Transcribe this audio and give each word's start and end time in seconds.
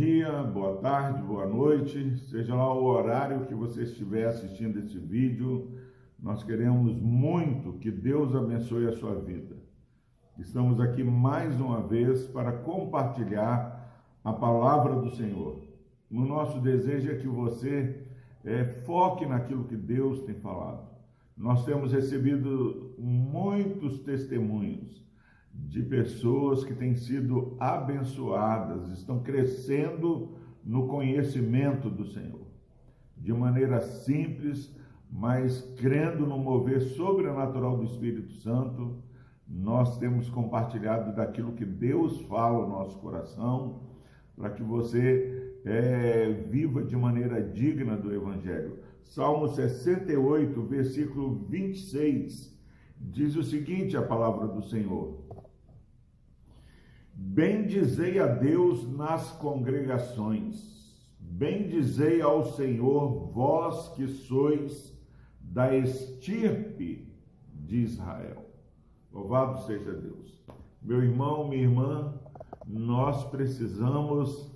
dia, 0.00 0.42
boa 0.44 0.78
tarde, 0.78 1.20
boa 1.20 1.46
noite, 1.46 2.16
seja 2.30 2.54
lá 2.54 2.72
o 2.72 2.84
horário 2.84 3.44
que 3.44 3.54
você 3.54 3.82
estiver 3.82 4.28
assistindo 4.28 4.78
esse 4.78 4.98
vídeo, 4.98 5.78
nós 6.18 6.42
queremos 6.42 6.98
muito 6.98 7.74
que 7.74 7.90
Deus 7.90 8.34
abençoe 8.34 8.86
a 8.86 8.96
sua 8.96 9.16
vida. 9.16 9.56
Estamos 10.38 10.80
aqui 10.80 11.04
mais 11.04 11.60
uma 11.60 11.86
vez 11.86 12.24
para 12.24 12.50
compartilhar 12.50 13.94
a 14.24 14.32
palavra 14.32 14.94
do 14.96 15.10
Senhor. 15.10 15.60
O 16.10 16.20
nosso 16.20 16.60
desejo 16.60 17.10
é 17.12 17.16
que 17.16 17.28
você 17.28 18.02
é, 18.42 18.64
foque 18.64 19.26
naquilo 19.26 19.64
que 19.64 19.76
Deus 19.76 20.22
tem 20.22 20.34
falado. 20.34 20.88
Nós 21.36 21.66
temos 21.66 21.92
recebido 21.92 22.94
muitos 22.96 23.98
testemunhos 23.98 25.04
de 25.52 25.82
pessoas 25.82 26.64
que 26.64 26.74
têm 26.74 26.94
sido 26.94 27.56
abençoadas, 27.58 28.88
estão 28.90 29.20
crescendo 29.20 30.36
no 30.64 30.86
conhecimento 30.86 31.88
do 31.88 32.06
Senhor, 32.06 32.46
de 33.16 33.32
maneira 33.32 33.80
simples, 33.80 34.74
mas 35.10 35.62
crendo 35.76 36.26
no 36.26 36.38
mover 36.38 36.80
sobrenatural 36.80 37.76
do 37.76 37.84
Espírito 37.84 38.32
Santo, 38.34 39.02
nós 39.46 39.98
temos 39.98 40.30
compartilhado 40.30 41.14
daquilo 41.14 41.52
que 41.52 41.64
Deus 41.64 42.20
fala 42.22 42.66
no 42.66 42.72
nosso 42.72 42.98
coração, 42.98 43.80
para 44.36 44.50
que 44.50 44.62
você 44.62 45.58
é, 45.64 46.30
viva 46.48 46.82
de 46.82 46.96
maneira 46.96 47.42
digna 47.42 47.96
do 47.96 48.14
Evangelho. 48.14 48.78
Salmo 49.02 49.48
68, 49.48 50.62
versículo 50.62 51.44
26, 51.48 52.56
diz 53.00 53.34
o 53.34 53.42
seguinte: 53.42 53.96
a 53.96 54.02
palavra 54.02 54.46
do 54.46 54.62
Senhor. 54.62 55.18
Bendizei 57.12 58.18
a 58.18 58.26
Deus 58.26 58.90
nas 58.90 59.30
congregações, 59.32 61.04
bendizei 61.18 62.22
ao 62.22 62.52
Senhor, 62.54 63.26
vós 63.28 63.88
que 63.94 64.06
sois 64.06 64.94
da 65.40 65.74
estirpe 65.76 67.12
de 67.52 67.78
Israel. 67.78 68.46
Louvado 69.12 69.66
seja 69.66 69.92
Deus. 69.92 70.42
Meu 70.80 71.02
irmão, 71.02 71.48
minha 71.48 71.62
irmã, 71.62 72.14
nós 72.66 73.24
precisamos 73.24 74.50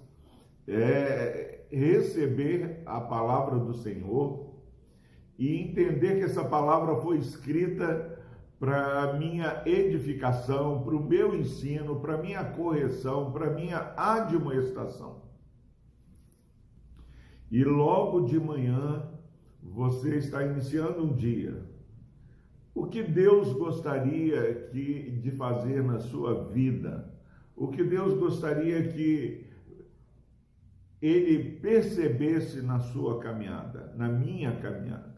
é, 0.67 1.67
receber 1.70 2.83
a 2.86 3.01
palavra 3.01 3.58
do 3.58 3.75
Senhor 3.75 4.55
e 5.39 5.56
entender 5.56 6.19
que 6.19 6.25
essa 6.25 6.45
palavra 6.45 6.97
foi 7.03 7.19
escrita 7.19 8.14
para 8.65 9.03
a 9.03 9.12
minha 9.12 9.62
edificação, 9.67 10.83
para 10.83 10.97
o 10.97 11.05
meu 11.05 11.39
ensino, 11.39 12.01
para 12.01 12.15
a 12.15 12.23
minha 12.23 12.43
correção, 12.43 13.31
para 13.31 13.53
minha 13.53 13.93
admoestação. 13.95 15.20
E 17.51 17.62
logo 17.62 18.23
de 18.23 18.41
manhã 18.41 19.07
você 19.62 20.17
está 20.17 20.42
iniciando 20.42 21.05
um 21.05 21.15
dia. 21.15 21.62
O 22.75 22.87
que 22.87 23.03
Deus 23.03 23.53
gostaria 23.53 24.55
que, 24.70 25.11
de 25.11 25.31
fazer 25.33 25.83
na 25.83 26.01
sua 26.01 26.45
vida? 26.45 27.15
O 27.55 27.69
que 27.69 27.85
Deus 27.85 28.19
gostaria 28.19 28.83
que 28.89 29.47
ele 31.03 31.61
percebesse 31.61 32.62
na 32.62 32.81
sua 32.81 33.20
caminhada, 33.20 33.92
na 33.95 34.09
minha 34.09 34.57
caminhada? 34.57 35.15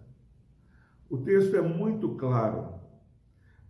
O 1.09 1.19
texto 1.19 1.55
é 1.55 1.63
muito 1.63 2.09
claro 2.17 2.75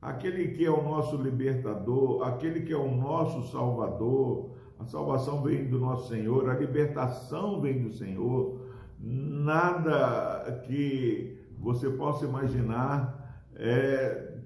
aquele 0.01 0.49
que 0.49 0.65
é 0.65 0.71
o 0.71 0.83
nosso 0.83 1.17
libertador, 1.17 2.27
aquele 2.27 2.63
que 2.63 2.73
é 2.73 2.77
o 2.77 2.95
nosso 2.95 3.51
salvador. 3.51 4.51
A 4.79 4.85
salvação 4.85 5.43
vem 5.43 5.69
do 5.69 5.79
nosso 5.79 6.09
Senhor, 6.09 6.49
a 6.51 6.55
libertação 6.55 7.61
vem 7.61 7.83
do 7.83 7.93
Senhor. 7.93 8.61
Nada 9.01 10.63
que 10.67 11.39
você 11.59 11.89
possa 11.91 12.27
imaginar 12.27 13.49
é, 13.55 14.39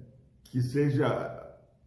que 0.43 0.61
seja 0.61 1.37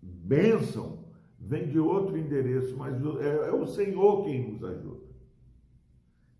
bênção 0.02 1.04
vem 1.38 1.68
de 1.68 1.78
outro 1.78 2.16
endereço, 2.18 2.76
mas 2.76 2.94
é, 3.20 3.48
é 3.48 3.52
o 3.52 3.66
Senhor 3.66 4.24
quem 4.24 4.52
nos 4.52 4.62
ajuda. 4.62 5.04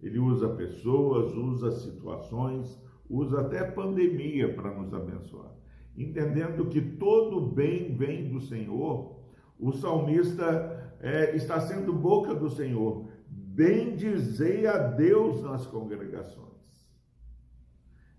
Ele 0.03 0.19
usa 0.19 0.49
pessoas, 0.51 1.33
usa 1.35 1.73
situações, 1.73 2.79
usa 3.09 3.41
até 3.41 3.65
pandemia 3.65 4.55
para 4.55 4.75
nos 4.75 4.93
abençoar 4.93 5.55
entendendo 5.97 6.67
que 6.67 6.81
todo 6.81 7.41
bem 7.41 7.95
vem 7.95 8.29
do 8.29 8.41
Senhor, 8.41 9.17
o 9.59 9.73
salmista 9.73 10.95
é, 11.01 11.35
está 11.37 11.61
sendo 11.61 11.93
boca 11.93 12.35
do 12.35 12.51
Senhor. 12.51 13.09
Bendizei 13.29 14.67
a 14.67 14.79
Deus 14.79 15.43
nas 15.43 15.67
congregações. 15.67 16.45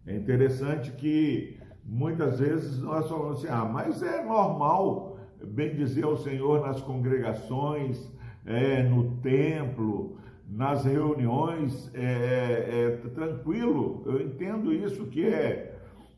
É 0.05 0.15
interessante 0.15 0.91
que 0.91 1.57
muitas 1.83 2.39
vezes 2.39 2.79
nós 2.79 3.09
falamos 3.09 3.39
assim: 3.39 3.47
ah, 3.49 3.65
mas 3.65 4.01
é 4.01 4.23
normal 4.23 5.19
bendizer 5.43 6.05
ao 6.05 6.17
Senhor 6.17 6.65
nas 6.65 6.81
congregações, 6.81 8.09
é, 8.45 8.83
no 8.83 9.17
templo, 9.17 10.17
nas 10.47 10.85
reuniões, 10.85 11.91
é, 11.93 12.03
é, 12.03 13.01
é 13.05 13.09
tranquilo. 13.09 14.03
Eu 14.05 14.21
entendo 14.21 14.71
isso 14.71 15.05
que 15.07 15.25
é, 15.25 15.74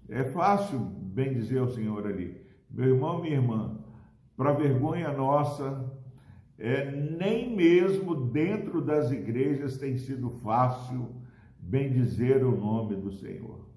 é 0.09 0.23
fácil 0.23 0.79
bem 0.79 1.33
dizer 1.33 1.59
ao 1.59 1.69
Senhor 1.69 2.05
ali, 2.05 2.41
meu 2.69 2.95
irmão, 2.95 3.21
minha 3.21 3.35
irmã, 3.35 3.77
para 4.35 4.53
vergonha 4.53 5.11
nossa, 5.11 5.85
é, 6.57 6.91
nem 6.91 7.55
mesmo 7.55 8.15
dentro 8.15 8.81
das 8.81 9.11
igrejas 9.11 9.77
tem 9.77 9.97
sido 9.97 10.29
fácil 10.29 11.15
bem 11.59 11.91
dizer 11.91 12.43
o 12.43 12.55
nome 12.55 12.95
do 12.95 13.11
Senhor. 13.11 13.67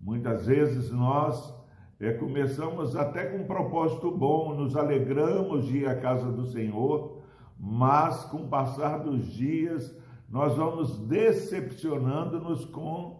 Muitas 0.00 0.46
vezes 0.46 0.90
nós 0.90 1.54
é, 1.98 2.12
começamos 2.12 2.96
até 2.96 3.26
com 3.26 3.38
um 3.38 3.46
propósito 3.46 4.10
bom, 4.10 4.54
nos 4.54 4.76
alegramos 4.76 5.66
de 5.66 5.78
ir 5.78 5.86
à 5.86 5.94
casa 5.94 6.32
do 6.32 6.46
Senhor, 6.46 7.20
mas 7.58 8.24
com 8.24 8.38
o 8.38 8.48
passar 8.48 8.98
dos 8.98 9.26
dias 9.26 9.94
nós 10.28 10.56
vamos 10.56 10.98
decepcionando-nos 11.00 12.64
com 12.64 13.19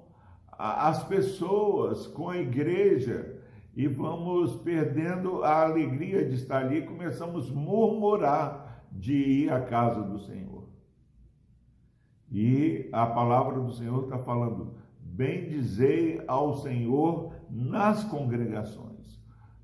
as 0.61 1.03
pessoas, 1.05 2.07
com 2.07 2.29
a 2.29 2.37
igreja, 2.37 3.41
e 3.75 3.87
vamos 3.89 4.57
perdendo 4.57 5.43
a 5.43 5.63
alegria 5.63 6.29
de 6.29 6.35
estar 6.35 6.59
ali, 6.65 6.83
começamos 6.83 7.51
a 7.51 7.55
murmurar 7.55 8.85
de 8.93 9.15
ir 9.15 9.51
à 9.51 9.61
casa 9.63 10.03
do 10.03 10.19
Senhor. 10.19 10.69
E 12.31 12.91
a 12.93 13.07
palavra 13.07 13.59
do 13.59 13.73
Senhor 13.73 14.05
está 14.05 14.19
falando: 14.19 14.75
bendizei 14.99 16.23
ao 16.27 16.59
Senhor 16.59 17.33
nas 17.49 18.05
congregações. 18.05 19.19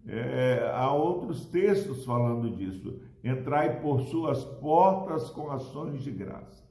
É, 0.07 0.71
há 0.73 0.91
outros 0.93 1.47
textos 1.47 2.05
falando 2.05 2.57
disso. 2.57 3.01
Entrai 3.23 3.81
por 3.81 4.01
suas 4.03 4.45
portas 4.45 5.28
com 5.31 5.51
ações 5.51 6.03
de 6.03 6.11
graça. 6.11 6.65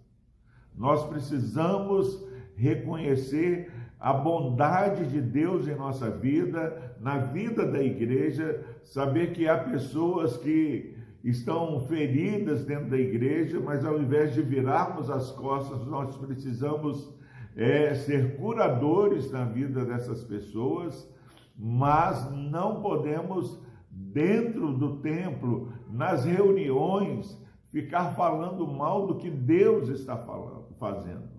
Nós 0.73 1.05
precisamos 1.05 2.25
reconhecer 2.55 3.71
a 3.99 4.13
bondade 4.13 5.07
de 5.07 5.21
Deus 5.21 5.67
em 5.67 5.75
nossa 5.75 6.09
vida, 6.09 6.95
na 6.99 7.17
vida 7.17 7.65
da 7.65 7.81
igreja, 7.81 8.63
saber 8.83 9.33
que 9.33 9.47
há 9.47 9.57
pessoas 9.57 10.37
que 10.37 10.95
estão 11.23 11.85
feridas 11.87 12.65
dentro 12.65 12.91
da 12.91 12.97
igreja, 12.97 13.59
mas 13.59 13.83
ao 13.83 13.99
invés 13.99 14.33
de 14.33 14.41
virarmos 14.41 15.09
as 15.09 15.31
costas, 15.31 15.85
nós 15.87 16.15
precisamos 16.17 17.11
é, 17.55 17.95
ser 17.95 18.37
curadores 18.37 19.31
na 19.31 19.45
vida 19.45 19.83
dessas 19.83 20.23
pessoas, 20.23 21.09
mas 21.57 22.31
não 22.31 22.81
podemos, 22.81 23.59
dentro 23.89 24.73
do 24.73 24.97
templo, 24.97 25.73
nas 25.89 26.25
reuniões, 26.25 27.41
ficar 27.71 28.13
falando 28.13 28.67
mal 28.67 29.07
do 29.07 29.15
que 29.15 29.29
Deus 29.29 29.89
está 29.89 30.17
falando, 30.17 30.75
fazendo. 30.77 31.34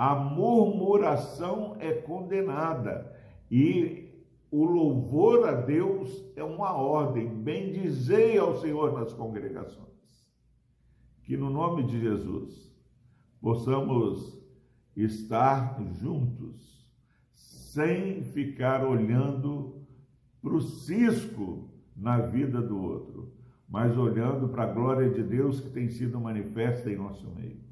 A 0.00 0.14
murmuração 0.14 1.76
é 1.78 1.92
condenada 1.92 3.14
e 3.50 4.08
o 4.50 4.64
louvor 4.64 5.46
a 5.46 5.52
Deus 5.52 6.24
é 6.34 6.42
uma 6.42 6.72
ordem. 6.72 7.28
Bendizei 7.28 8.38
ao 8.38 8.56
Senhor 8.56 8.98
nas 8.98 9.12
congregações. 9.12 10.24
Que 11.22 11.36
no 11.36 11.50
nome 11.50 11.82
de 11.82 12.00
Jesus 12.00 12.74
possamos 13.42 14.42
estar 14.96 15.78
juntos, 16.00 16.90
sem 17.34 18.22
ficar 18.22 18.86
olhando 18.86 19.84
para 20.40 20.54
o 20.54 20.62
cisco 20.62 21.68
na 21.94 22.20
vida 22.20 22.62
do 22.62 22.82
outro, 22.82 23.34
mas 23.68 23.98
olhando 23.98 24.48
para 24.48 24.62
a 24.62 24.72
glória 24.72 25.10
de 25.10 25.22
Deus 25.22 25.60
que 25.60 25.68
tem 25.68 25.90
sido 25.90 26.18
manifesta 26.18 26.90
em 26.90 26.96
nosso 26.96 27.30
meio. 27.32 27.68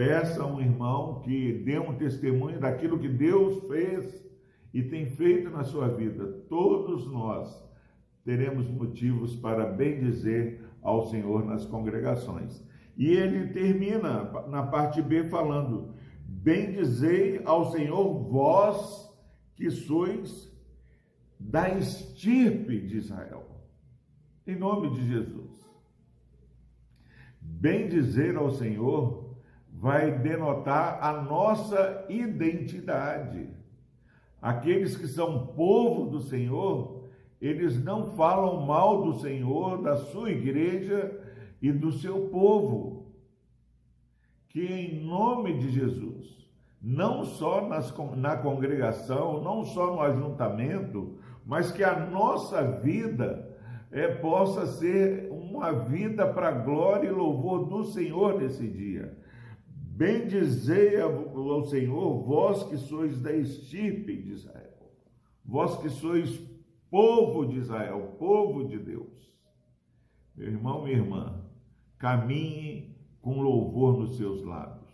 Peça 0.00 0.42
a 0.42 0.46
um 0.46 0.58
irmão 0.58 1.20
que 1.20 1.52
dê 1.62 1.78
um 1.78 1.94
testemunho 1.94 2.58
daquilo 2.58 2.98
que 2.98 3.06
Deus 3.06 3.68
fez 3.68 4.26
e 4.72 4.82
tem 4.82 5.04
feito 5.04 5.50
na 5.50 5.62
sua 5.62 5.88
vida. 5.88 6.26
Todos 6.48 7.06
nós 7.06 7.62
teremos 8.24 8.66
motivos 8.66 9.36
para 9.36 9.66
bendizer 9.66 10.64
ao 10.80 11.10
Senhor 11.10 11.44
nas 11.44 11.66
congregações. 11.66 12.66
E 12.96 13.08
ele 13.08 13.48
termina 13.48 14.22
na 14.48 14.62
parte 14.62 15.02
B 15.02 15.24
falando: 15.24 15.94
Bendizei 16.26 17.42
ao 17.44 17.70
Senhor 17.70 18.22
vós 18.22 19.14
que 19.54 19.70
sois 19.70 20.50
da 21.38 21.76
estirpe 21.76 22.80
de 22.86 22.96
Israel. 22.96 23.46
Em 24.46 24.56
nome 24.56 24.94
de 24.94 25.06
Jesus. 25.06 25.60
Bendizer 27.38 28.38
ao 28.38 28.50
Senhor 28.52 29.29
vai 29.72 30.18
denotar 30.18 31.02
a 31.02 31.22
nossa 31.22 32.04
identidade. 32.08 33.48
Aqueles 34.40 34.96
que 34.96 35.06
são 35.06 35.48
povo 35.48 36.10
do 36.10 36.20
Senhor, 36.20 37.08
eles 37.40 37.82
não 37.82 38.16
falam 38.16 38.66
mal 38.66 39.02
do 39.02 39.18
Senhor, 39.20 39.82
da 39.82 39.96
sua 39.96 40.30
igreja 40.30 41.18
e 41.60 41.72
do 41.72 41.92
seu 41.92 42.28
povo. 42.28 43.12
Que 44.48 44.64
em 44.64 45.04
nome 45.04 45.58
de 45.58 45.70
Jesus, 45.70 46.48
não 46.80 47.24
só 47.24 47.66
nas, 47.68 47.94
na 48.16 48.36
congregação, 48.36 49.42
não 49.42 49.64
só 49.64 49.94
no 49.94 50.00
ajuntamento, 50.00 51.18
mas 51.44 51.70
que 51.70 51.84
a 51.84 51.98
nossa 51.98 52.80
vida 52.80 53.48
é, 53.90 54.08
possa 54.08 54.66
ser 54.66 55.30
uma 55.30 55.72
vida 55.72 56.26
para 56.26 56.50
glória 56.50 57.08
e 57.08 57.12
louvor 57.12 57.66
do 57.66 57.84
Senhor 57.84 58.40
nesse 58.40 58.66
dia. 58.66 59.16
Bendizei 60.00 60.98
ao 60.98 61.62
Senhor, 61.64 62.22
vós 62.22 62.62
que 62.62 62.78
sois 62.78 63.20
da 63.20 63.34
estirpe 63.34 64.16
de 64.16 64.32
Israel, 64.32 64.90
vós 65.44 65.76
que 65.76 65.90
sois 65.90 66.40
povo 66.90 67.44
de 67.44 67.58
Israel, 67.58 68.16
povo 68.18 68.66
de 68.66 68.78
Deus. 68.78 69.30
Meu 70.34 70.48
irmão, 70.48 70.84
minha 70.84 70.96
irmã, 70.96 71.44
caminhe 71.98 72.96
com 73.20 73.42
louvor 73.42 73.98
nos 73.98 74.16
seus 74.16 74.42
lábios. 74.42 74.88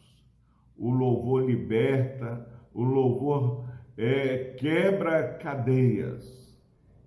O 0.76 0.90
louvor 0.90 1.44
liberta, 1.44 2.44
o 2.74 2.82
louvor 2.82 3.64
é, 3.96 4.56
quebra 4.58 5.34
cadeias 5.34 6.52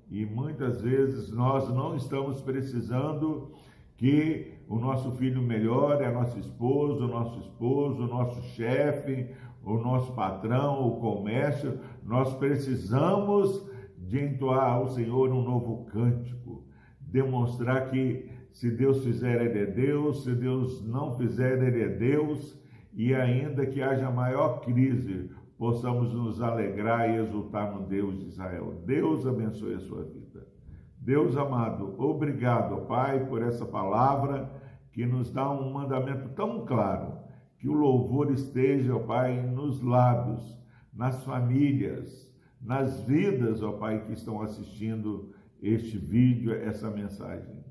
e 0.10 0.26
muitas 0.26 0.84
vezes 0.84 1.30
nós 1.34 1.68
não 1.68 1.98
estamos 1.98 2.40
precisando 2.40 3.54
que 3.98 4.54
o 4.70 4.78
nosso 4.78 5.12
filho 5.14 5.42
melhore, 5.42 6.06
a 6.06 6.12
nossa 6.12 6.38
esposa, 6.38 7.04
o 7.04 7.08
nosso 7.08 7.40
esposo, 7.40 8.04
o 8.04 8.08
nosso 8.08 8.40
chefe, 8.50 9.28
o 9.64 9.80
nosso 9.80 10.14
patrão, 10.14 10.88
o 10.88 11.02
comércio. 11.02 11.80
Nós 12.04 12.36
precisamos 12.36 13.68
de 13.98 14.24
entoar 14.24 14.74
ao 14.74 14.88
Senhor 14.90 15.32
um 15.32 15.42
novo 15.42 15.86
cântico, 15.86 16.64
demonstrar 17.02 17.90
que 17.90 18.30
se 18.52 18.70
Deus 18.70 19.04
fizer, 19.04 19.44
Ele 19.44 19.60
é 19.60 19.66
Deus, 19.66 20.24
se 20.24 20.36
Deus 20.36 20.86
não 20.86 21.18
fizer, 21.18 21.64
Ele 21.64 21.82
é 21.82 21.90
Deus, 21.90 22.56
e 22.94 23.16
ainda 23.16 23.66
que 23.66 23.82
haja 23.82 24.12
maior 24.12 24.62
crise, 24.62 25.32
possamos 25.58 26.14
nos 26.14 26.42
alegrar 26.42 27.10
e 27.10 27.16
exultar 27.16 27.74
no 27.74 27.88
Deus 27.88 28.20
de 28.20 28.28
Israel. 28.28 28.84
Deus 28.86 29.26
abençoe 29.26 29.74
a 29.74 29.80
sua 29.80 30.04
vida. 30.04 30.59
Deus 31.00 31.36
amado, 31.38 31.96
obrigado, 31.98 32.86
Pai, 32.86 33.26
por 33.26 33.42
essa 33.42 33.66
palavra 33.66 34.50
que 34.92 35.06
nos 35.06 35.32
dá 35.32 35.50
um 35.50 35.72
mandamento 35.72 36.30
tão 36.30 36.66
claro, 36.66 37.18
que 37.58 37.68
o 37.68 37.74
louvor 37.74 38.32
esteja, 38.32 38.96
ó 38.96 39.00
Pai, 39.00 39.42
nos 39.42 39.82
lábios, 39.82 40.58
nas 40.94 41.24
famílias, 41.24 42.30
nas 42.62 43.02
vidas, 43.02 43.64
ó 43.64 43.74
Pai, 43.74 44.04
que 44.04 44.14
estão 44.14 44.42
assistindo 44.42 45.34
este 45.62 45.98
vídeo, 45.98 46.54
essa 46.54 46.90
mensagem. 46.90 47.64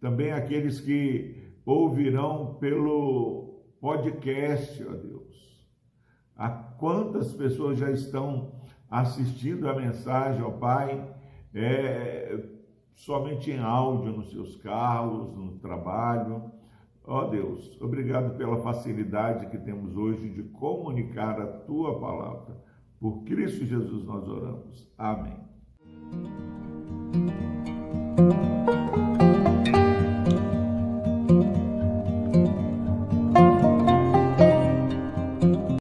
Também 0.00 0.32
aqueles 0.32 0.80
que 0.80 1.54
ouvirão 1.64 2.54
pelo 2.60 3.62
podcast, 3.80 4.84
ó 4.84 4.92
Deus 4.92 5.24
a 6.36 6.48
quantas 6.48 7.32
pessoas 7.32 7.78
já 7.78 7.90
estão 7.90 8.52
assistindo 8.90 9.68
a 9.68 9.74
mensagem, 9.74 10.42
ó 10.42 10.50
Pai, 10.50 11.14
é, 11.54 12.38
somente 12.94 13.50
em 13.50 13.58
áudio 13.58 14.12
nos 14.12 14.30
seus 14.30 14.56
carros, 14.56 15.36
no 15.36 15.58
trabalho. 15.58 16.50
Ó 17.06 17.26
Deus, 17.26 17.78
obrigado 17.82 18.36
pela 18.36 18.62
facilidade 18.62 19.46
que 19.50 19.58
temos 19.58 19.94
hoje 19.96 20.30
de 20.30 20.42
comunicar 20.44 21.38
a 21.40 21.46
tua 21.46 22.00
palavra. 22.00 22.56
Por 22.98 23.24
Cristo 23.24 23.66
Jesus 23.66 24.04
nós 24.04 24.26
oramos. 24.26 24.90
Amém. 24.96 25.36